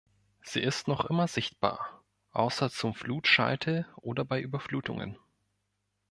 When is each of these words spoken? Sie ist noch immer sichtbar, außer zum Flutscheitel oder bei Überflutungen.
Sie 0.41 0.61
ist 0.61 0.87
noch 0.87 1.05
immer 1.05 1.27
sichtbar, 1.27 2.01
außer 2.31 2.71
zum 2.71 2.95
Flutscheitel 2.95 3.85
oder 3.97 4.25
bei 4.25 4.41
Überflutungen. 4.41 5.19